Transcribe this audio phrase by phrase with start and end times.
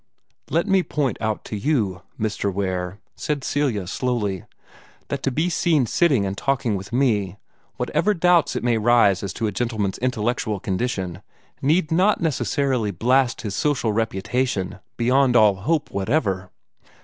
[0.49, 2.51] "Let me point out to you, Mr.
[2.51, 4.45] Ware," said Celia, slowly,
[5.09, 7.37] "that to be seen sitting and talking with me,
[7.77, 11.21] whatever doubts it may raise as to a gentleman's intellectual condition,
[11.61, 16.49] need not necessarily blast his social reputation beyond all hope whatever."